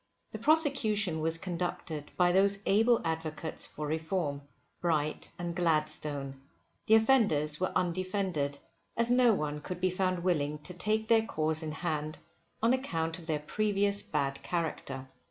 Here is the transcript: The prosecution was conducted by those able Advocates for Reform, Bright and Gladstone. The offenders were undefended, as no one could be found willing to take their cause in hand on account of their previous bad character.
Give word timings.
The 0.31 0.39
prosecution 0.39 1.19
was 1.21 1.37
conducted 1.37 2.09
by 2.17 2.31
those 2.31 2.57
able 2.65 3.01
Advocates 3.05 3.67
for 3.67 3.85
Reform, 3.85 4.41
Bright 4.81 5.29
and 5.37 5.55
Gladstone. 5.55 6.41
The 6.87 6.95
offenders 6.95 7.59
were 7.59 7.71
undefended, 7.75 8.57
as 8.97 9.11
no 9.11 9.31
one 9.31 9.61
could 9.61 9.79
be 9.79 9.91
found 9.91 10.23
willing 10.23 10.57
to 10.63 10.73
take 10.73 11.07
their 11.07 11.23
cause 11.23 11.61
in 11.61 11.71
hand 11.71 12.17
on 12.63 12.73
account 12.73 13.19
of 13.19 13.27
their 13.27 13.41
previous 13.45 14.01
bad 14.01 14.41
character. 14.41 15.07